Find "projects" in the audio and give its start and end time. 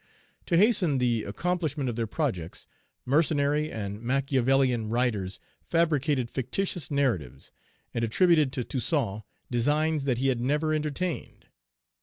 2.07-2.65